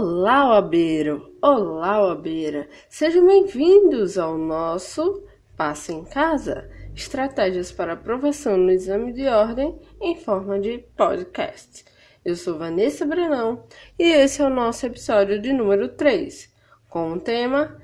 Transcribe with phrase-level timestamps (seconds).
[0.00, 1.36] Obeiro!
[1.42, 2.68] Olá, Obeira!
[2.88, 5.24] Sejam bem-vindos ao nosso
[5.56, 11.84] Passe em Casa Estratégias para aprovação no exame de ordem em forma de podcast.
[12.24, 13.64] Eu sou Vanessa Brenão
[13.98, 16.48] e esse é o nosso episódio de número 3,
[16.88, 17.76] com o tema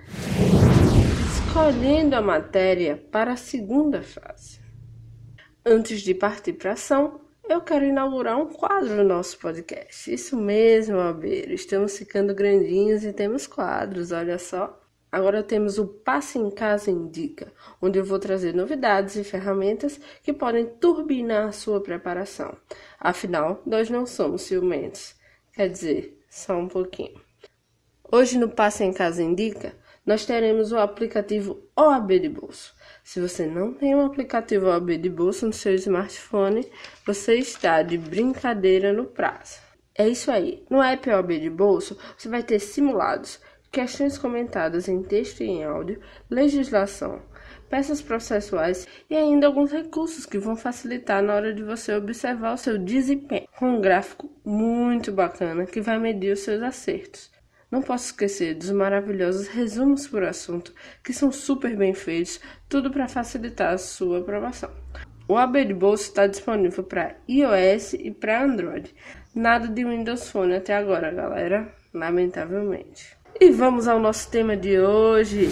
[1.33, 4.61] Escolhendo a matéria para a segunda fase.
[5.67, 10.13] Antes de partir para a ação, eu quero inaugurar um quadro no nosso podcast.
[10.13, 11.53] Isso mesmo, Albeiro.
[11.53, 14.81] Estamos ficando grandinhos e temos quadros, olha só.
[15.13, 20.33] Agora temos o Passe em Casa Indica, onde eu vou trazer novidades e ferramentas que
[20.33, 22.57] podem turbinar a sua preparação.
[22.99, 25.15] Afinal, nós não somos ciumentos.
[25.53, 27.21] Quer dizer, só um pouquinho.
[28.11, 32.75] Hoje no Passe em Casa Indica, nós teremos o aplicativo OAB de Bolso.
[33.03, 36.67] Se você não tem um aplicativo OAB de bolso no seu smartphone,
[37.07, 39.61] você está de brincadeira no prazo.
[39.95, 40.65] É isso aí.
[40.69, 43.41] No app OAB de bolso, você vai ter simulados,
[43.73, 47.23] questões comentadas em texto e em áudio, legislação,
[47.71, 52.59] peças processuais e ainda alguns recursos que vão facilitar na hora de você observar o
[52.59, 57.34] seu desempenho, com um gráfico muito bacana que vai medir os seus acertos.
[57.75, 60.73] Não posso esquecer dos maravilhosos resumos por assunto,
[61.03, 64.71] que são super bem feitos, tudo para facilitar a sua aprovação.
[65.27, 68.95] O AB de bolso está disponível para iOS e para Android.
[69.35, 73.17] Nada de Windows Phone até agora, galera, lamentavelmente.
[73.41, 75.49] E vamos ao nosso tema de hoje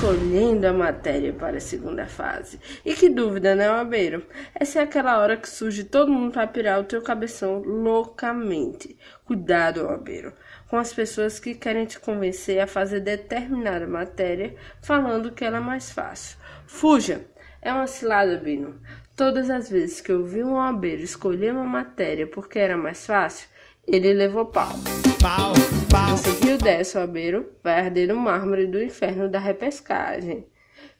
[0.00, 2.58] escolhendo a matéria para a segunda fase.
[2.86, 4.24] E que dúvida, né, Abeiro?
[4.54, 8.96] Essa é aquela hora que surge todo mundo para pirar o teu cabeção loucamente.
[9.26, 10.32] Cuidado, Abeiro,
[10.70, 15.60] com as pessoas que querem te convencer a fazer determinada matéria, falando que ela é
[15.60, 16.38] mais fácil.
[16.64, 17.26] Fuja!
[17.60, 18.80] É uma cilada, Bino.
[19.16, 23.48] Todas as vezes que eu vi um Abeiro escolher uma matéria porque era mais fácil,
[23.84, 24.70] ele levou pau.
[25.20, 25.52] Pau,
[25.90, 26.14] pau.
[26.42, 30.46] Riu dessa, Abeiro, vai arder no mármore do inferno da repescagem.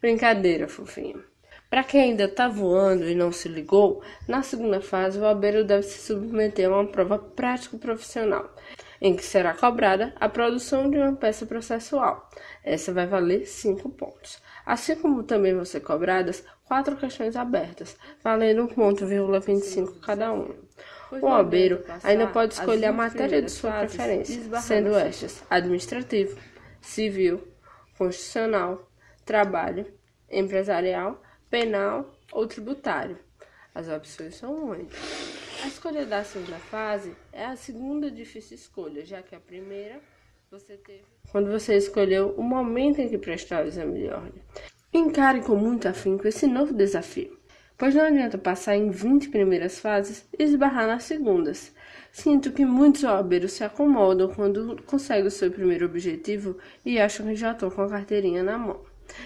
[0.03, 1.23] Brincadeira, fofinho.
[1.71, 5.85] Para quem ainda está voando e não se ligou, na segunda fase o abeiro deve
[5.85, 8.53] se submeter a uma prova prático-profissional,
[9.01, 12.29] em que será cobrada a produção de uma peça processual.
[12.63, 14.41] Essa vai valer 5 pontos.
[14.67, 20.55] Assim como também vão ser cobradas quatro questões abertas, valendo 1,25 cada uma.
[21.11, 26.39] O albeiro ainda pode escolher a matéria de sua preferência, sendo estas administrativo,
[26.81, 27.49] civil,
[27.99, 28.89] constitucional,
[29.25, 29.87] trabalho,
[30.31, 33.19] empresarial, penal ou tributário.
[33.75, 35.40] As opções são muitas.
[35.63, 40.01] A escolha da segunda fase é a segunda difícil escolha, já que a primeira
[40.51, 44.43] você teve quando você escolheu o momento em que prestar o exame de ordem.
[44.93, 47.41] Encare com muito afinco esse novo desafio
[47.81, 51.73] pois não adianta passar em 20 primeiras fases e esbarrar nas segundas.
[52.13, 57.35] Sinto que muitos obreiros se acomodam quando conseguem o seu primeiro objetivo e acham que
[57.35, 58.85] já estão com a carteirinha na mão,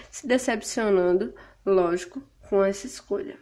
[0.09, 1.35] se decepcionando,
[1.65, 3.37] lógico, com essa escolha.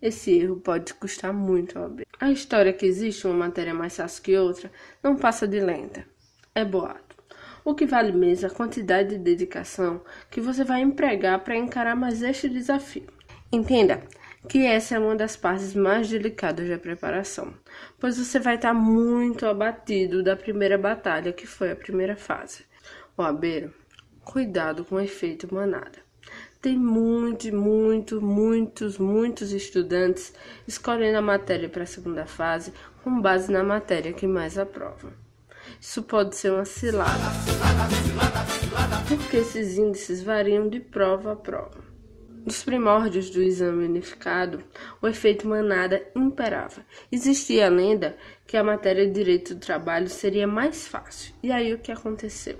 [0.00, 2.10] Esse erro pode custar muito ao obreiro.
[2.18, 4.70] A história que existe uma matéria mais fácil que outra
[5.02, 6.06] não passa de lenta.
[6.54, 7.16] É boato.
[7.64, 11.94] O que vale mesmo é a quantidade de dedicação que você vai empregar para encarar
[11.94, 13.06] mais este desafio.
[13.52, 14.02] Entenda,
[14.48, 17.52] que essa é uma das partes mais delicadas da preparação,
[17.98, 22.64] pois você vai estar muito abatido da primeira batalha, que foi a primeira fase.
[23.16, 23.74] O abeiro,
[24.24, 25.98] cuidado com o efeito manada.
[26.62, 30.34] Tem muitos, muitos, muitos, muitos estudantes
[30.68, 32.70] escolhendo a matéria para a segunda fase
[33.02, 35.10] com base na matéria que mais aprova.
[35.80, 37.30] Isso pode ser uma cilada,
[39.08, 41.82] porque esses índices variam de prova a prova.
[42.44, 44.62] Nos primórdios do exame unificado,
[45.00, 46.84] o efeito manada imperava.
[47.10, 51.34] Existia a lenda que a matéria de direito do trabalho seria mais fácil.
[51.42, 52.58] E aí o que aconteceu?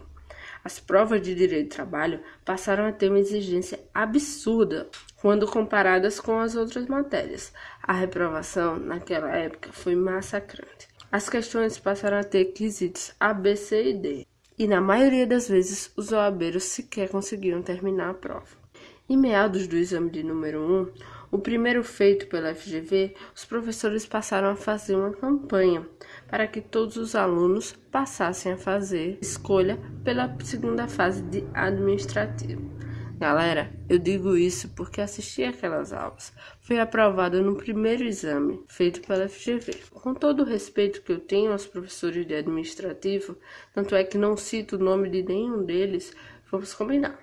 [0.65, 4.89] As provas de direito do trabalho passaram a ter uma exigência absurda
[5.21, 7.53] quando comparadas com as outras matérias.
[7.83, 10.89] A reprovação naquela época foi massacrante.
[11.11, 14.27] As questões passaram a ter quesitos A, B, C e D.
[14.59, 18.61] E na maioria das vezes os oabeiros sequer conseguiam terminar a prova.
[19.09, 20.93] Em meados do exame de número 1,
[21.33, 25.87] o primeiro feito pela FGV, os professores passaram a fazer uma campanha
[26.31, 32.71] para que todos os alunos passassem a fazer escolha pela segunda fase de administrativo.
[33.19, 36.33] Galera, eu digo isso porque assisti aquelas aulas.
[36.61, 39.75] Foi aprovada no primeiro exame feito pela FGV.
[39.91, 43.37] Com todo o respeito que eu tenho aos professores de administrativo,
[43.75, 46.15] tanto é que não cito o nome de nenhum deles,
[46.51, 47.19] vamos combinar.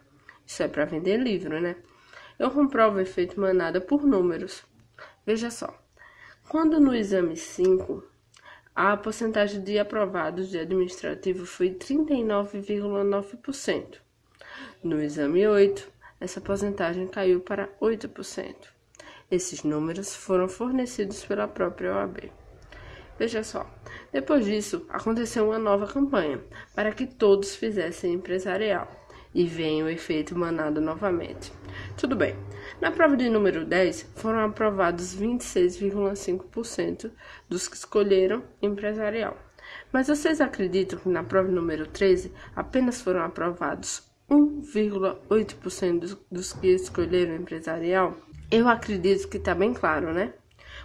[0.45, 1.77] Isso é para vender livro, né?
[2.37, 4.63] Eu comprovo o efeito manada por números.
[5.25, 5.73] Veja só.
[6.47, 8.03] Quando no exame 5,
[8.77, 13.97] a porcentagem de aprovados de administrativo foi 39,9%.
[14.83, 18.53] No exame 8, essa porcentagem caiu para 8%.
[19.31, 22.31] Esses números foram fornecidos pela própria OAB.
[23.17, 23.67] Veja só,
[24.11, 26.39] depois disso aconteceu uma nova campanha
[26.75, 28.87] para que todos fizessem empresarial
[29.33, 31.51] e vem o efeito manada novamente.
[31.97, 32.35] Tudo bem,
[32.81, 37.11] na prova de número 10 foram aprovados 26,5%
[37.47, 39.37] dos que escolheram empresarial.
[39.91, 46.67] Mas vocês acreditam que na prova número 13 apenas foram aprovados 1,8% dos, dos que
[46.67, 48.15] escolheram empresarial?
[48.49, 50.33] Eu acredito que está bem claro, né?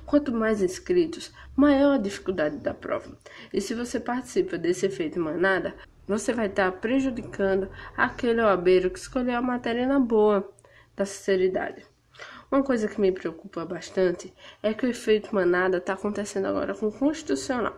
[0.04, 3.16] Quanto mais inscritos, maior a dificuldade da prova.
[3.52, 5.74] E se você participa desse efeito manada,
[6.06, 10.50] você vai estar prejudicando aquele oabeiro que escolheu a matéria na boa,
[10.96, 11.84] da sinceridade.
[12.50, 14.32] Uma coisa que me preocupa bastante
[14.62, 17.74] é que o efeito manada está acontecendo agora com o constitucional.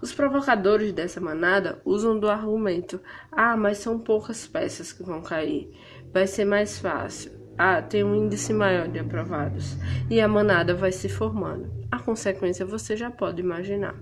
[0.00, 5.70] Os provocadores dessa manada usam do argumento: ah, mas são poucas peças que vão cair,
[6.12, 7.32] vai ser mais fácil.
[7.58, 9.76] Ah, tem um índice maior de aprovados.
[10.10, 11.70] E a manada vai se formando.
[11.90, 13.94] A consequência você já pode imaginar.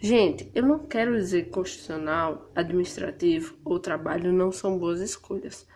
[0.00, 5.66] Gente, eu não quero dizer que constitucional, administrativo ou trabalho não são boas escolhas.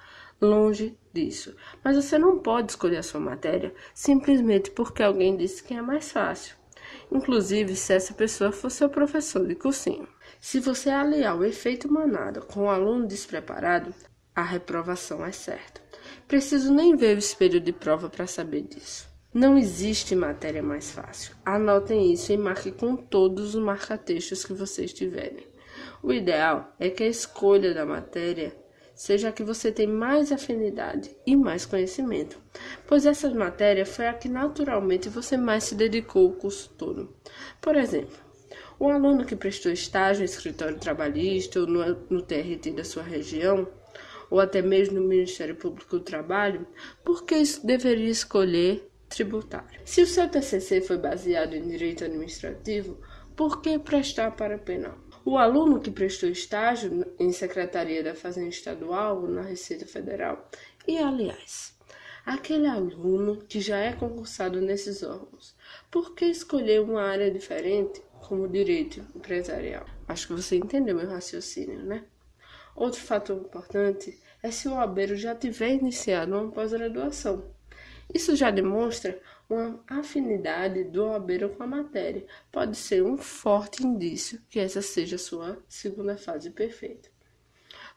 [0.41, 1.55] Longe disso.
[1.85, 6.11] Mas você não pode escolher a sua matéria simplesmente porque alguém disse que é mais
[6.11, 6.57] fácil.
[7.13, 10.09] Inclusive, se essa pessoa for seu professor de cursinho.
[10.41, 13.95] Se você aliar o efeito manada com o aluno despreparado,
[14.35, 15.83] a reprovação é certa.
[16.27, 19.10] Preciso nem ver o espelho de prova para saber disso.
[19.33, 21.37] Não existe matéria mais fácil.
[21.45, 25.47] Anotem isso e marque com todos os marca-textos que vocês tiverem.
[26.03, 28.53] O ideal é que a escolha da matéria
[28.93, 32.41] seja a que você tem mais afinidade e mais conhecimento,
[32.89, 37.15] pois essa matéria foi a que naturalmente você mais se dedicou o curso todo.
[37.61, 38.19] Por exemplo,
[38.81, 43.69] o aluno que prestou estágio em escritório trabalhista ou no, no TRT da sua região
[44.29, 46.67] ou até mesmo no Ministério Público do Trabalho,
[47.05, 49.81] por que deveria escolher tributário?
[49.85, 52.99] Se o seu TCC foi baseado em direito administrativo,
[53.37, 54.97] por que prestar para penal?
[55.25, 60.49] O aluno que prestou estágio em Secretaria da Fazenda Estadual ou na Receita Federal,
[60.89, 61.77] e aliás,
[62.25, 65.55] aquele aluno que já é concursado nesses órgãos,
[65.91, 69.85] por que escolher uma área diferente como direito empresarial?
[70.09, 72.05] Acho que você entendeu meu raciocínio, né?
[72.75, 77.45] Outro fator importante é se o albeiro já tiver iniciado uma pós-graduação.
[78.13, 82.27] Isso já demonstra uma afinidade do albeiro com a matéria.
[82.51, 87.09] Pode ser um forte indício que essa seja sua segunda fase perfeita.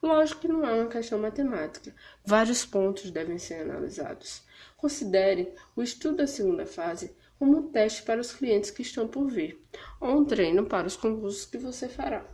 [0.01, 1.95] Lógico que não é uma questão matemática.
[2.25, 4.44] Vários pontos devem ser analisados.
[4.75, 9.30] Considere o estudo da segunda fase como um teste para os clientes que estão por
[9.30, 9.62] vir,
[10.00, 12.25] ou um treino para os concursos que você fará.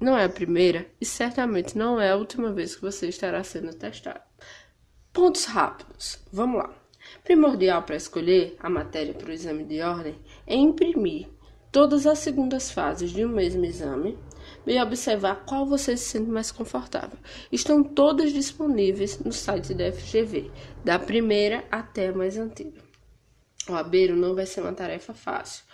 [0.00, 3.74] Não é a primeira e certamente não é a última vez que você estará sendo
[3.74, 4.22] testado.
[5.12, 6.18] Pontos rápidos.
[6.32, 6.83] Vamos lá.
[7.22, 11.28] Primordial para escolher a matéria para o exame de ordem é imprimir
[11.70, 14.18] todas as segundas fases de um mesmo exame
[14.66, 17.18] e observar qual você se sente mais confortável.
[17.50, 20.50] Estão todas disponíveis no site da FGV,
[20.84, 22.80] da primeira até a mais antiga.
[23.68, 25.64] O abeiro não vai ser uma tarefa fácil,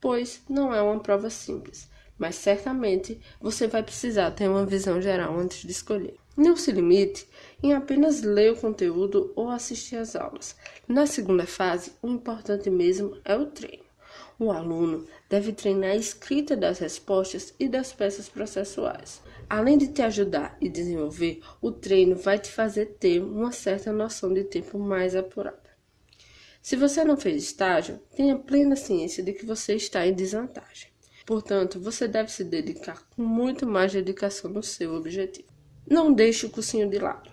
[0.00, 5.38] pois não é uma prova simples mas certamente você vai precisar ter uma visão geral
[5.38, 6.16] antes de escolher.
[6.36, 7.28] Não se limite
[7.62, 10.56] em apenas ler o conteúdo ou assistir às aulas.
[10.86, 13.84] Na segunda fase, o importante mesmo é o treino.
[14.38, 19.22] O aluno deve treinar a escrita das respostas e das peças processuais.
[19.48, 24.32] Além de te ajudar e desenvolver, o treino vai te fazer ter uma certa noção
[24.34, 25.62] de tempo mais apurada.
[26.60, 30.93] Se você não fez estágio, tenha plena ciência de que você está em desvantagem.
[31.24, 35.48] Portanto, você deve se dedicar com muito mais dedicação no seu objetivo.
[35.88, 37.30] Não deixe o cursinho de lado.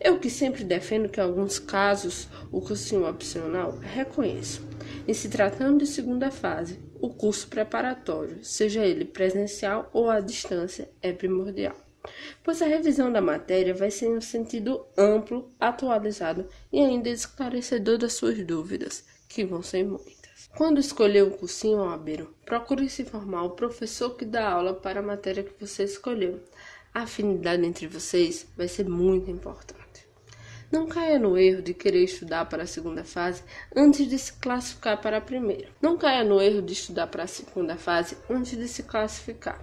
[0.00, 4.62] Eu que sempre defendo que em alguns casos o cursinho opcional reconheço.
[5.06, 10.88] Em se tratando de segunda fase, o curso preparatório, seja ele presencial ou à distância,
[11.02, 11.76] é primordial,
[12.44, 17.98] pois a revisão da matéria vai ser em um sentido amplo, atualizado e ainda esclarecedor
[17.98, 20.21] das suas dúvidas, que vão ser muitas.
[20.54, 25.02] Quando escolher o cursinho Óbero, procure se informar o professor que dá aula para a
[25.02, 26.40] matéria que você escolheu.
[26.92, 30.06] A afinidade entre vocês vai ser muito importante.
[30.70, 33.42] Não caia no erro de querer estudar para a segunda fase
[33.74, 35.70] antes de se classificar para a primeira.
[35.80, 39.58] Não caia no erro de estudar para a segunda fase antes de se classificar.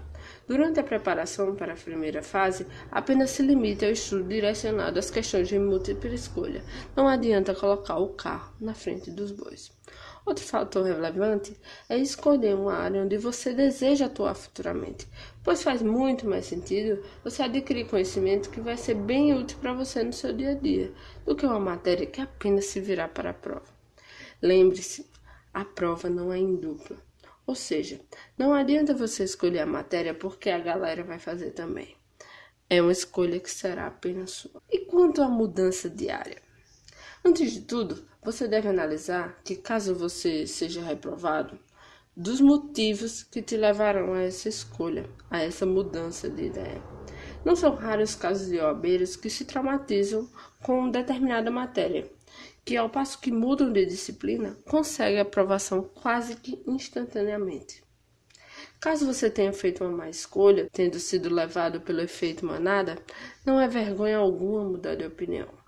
[0.48, 5.48] Durante a preparação para a primeira fase, apenas se limite ao estudo direcionado às questões
[5.48, 6.64] de múltipla escolha.
[6.96, 9.72] Não adianta colocar o carro na frente dos bois.
[10.26, 11.56] Outro fator relevante
[11.88, 15.08] é escolher uma área onde você deseja atuar futuramente,
[15.44, 20.04] pois faz muito mais sentido você adquirir conhecimento que vai ser bem útil para você
[20.04, 20.92] no seu dia a dia,
[21.26, 23.68] do que uma matéria que apenas se virá para a prova.
[24.42, 25.10] Lembre-se,
[25.54, 26.98] a prova não é em dupla.
[27.46, 28.00] Ou seja,
[28.38, 31.96] não adianta você escolher a matéria porque a galera vai fazer também.
[32.70, 34.62] É uma escolha que será apenas sua.
[34.70, 36.40] E quanto à mudança diária?
[37.26, 41.58] Antes de tudo, você deve analisar que, caso você seja reprovado,
[42.16, 46.82] dos motivos que te levarão a essa escolha, a essa mudança de ideia.
[47.46, 50.30] Não são raros os casos de OABeiros que se traumatizam
[50.62, 52.12] com determinada matéria,
[52.66, 57.82] que ao passo que mudam de disciplina, conseguem aprovação quase que instantaneamente.
[58.80, 62.98] Caso você tenha feito uma má escolha, tendo sido levado pelo efeito manada,
[63.46, 65.59] não é vergonha alguma mudar de opinião.